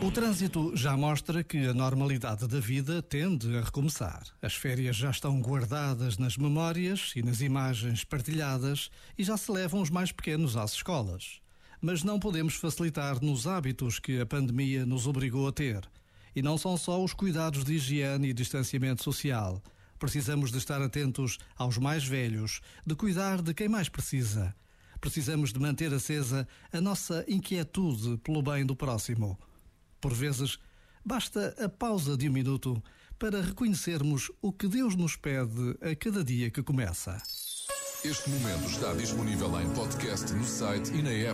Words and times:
O 0.00 0.12
trânsito 0.12 0.76
já 0.76 0.96
mostra 0.96 1.42
que 1.42 1.66
a 1.66 1.74
normalidade 1.74 2.46
da 2.46 2.60
vida 2.60 3.02
tende 3.02 3.56
a 3.56 3.62
recomeçar. 3.62 4.22
As 4.40 4.54
férias 4.54 4.94
já 4.94 5.10
estão 5.10 5.40
guardadas 5.40 6.16
nas 6.16 6.36
memórias 6.36 7.12
e 7.16 7.22
nas 7.24 7.40
imagens 7.40 8.04
partilhadas 8.04 8.88
e 9.18 9.24
já 9.24 9.36
se 9.36 9.50
levam 9.50 9.82
os 9.82 9.90
mais 9.90 10.12
pequenos 10.12 10.56
às 10.56 10.74
escolas. 10.74 11.40
Mas 11.80 12.04
não 12.04 12.20
podemos 12.20 12.54
facilitar 12.54 13.20
nos 13.20 13.48
hábitos 13.48 13.98
que 13.98 14.20
a 14.20 14.26
pandemia 14.26 14.86
nos 14.86 15.08
obrigou 15.08 15.48
a 15.48 15.52
ter. 15.52 15.90
E 16.36 16.40
não 16.40 16.56
são 16.56 16.76
só 16.76 17.02
os 17.02 17.12
cuidados 17.12 17.64
de 17.64 17.74
higiene 17.74 18.28
e 18.28 18.34
distanciamento 18.34 19.02
social. 19.02 19.60
Precisamos 19.98 20.52
de 20.52 20.58
estar 20.58 20.80
atentos 20.80 21.36
aos 21.56 21.76
mais 21.78 22.06
velhos, 22.06 22.60
de 22.86 22.94
cuidar 22.94 23.42
de 23.42 23.52
quem 23.52 23.68
mais 23.68 23.88
precisa. 23.88 24.54
Precisamos 25.00 25.52
de 25.52 25.60
manter 25.60 25.92
acesa 25.92 26.46
a 26.72 26.80
nossa 26.80 27.24
inquietude 27.28 28.18
pelo 28.18 28.42
bem 28.42 28.66
do 28.66 28.74
próximo. 28.74 29.38
Por 30.00 30.12
vezes, 30.12 30.58
basta 31.04 31.54
a 31.58 31.68
pausa 31.68 32.16
de 32.16 32.28
um 32.28 32.32
minuto 32.32 32.82
para 33.18 33.42
reconhecermos 33.42 34.30
o 34.40 34.52
que 34.52 34.68
Deus 34.68 34.94
nos 34.94 35.16
pede 35.16 35.76
a 35.80 35.94
cada 35.96 36.22
dia 36.22 36.50
que 36.50 36.62
começa. 36.62 37.20
Este 38.04 38.30
momento 38.30 38.70
está 38.70 38.94
disponível 38.94 39.60
em 39.60 39.68
podcast 39.74 40.32
no 40.32 40.44
site 40.44 40.92
e 40.94 41.02
na 41.02 41.10
app. 41.10 41.26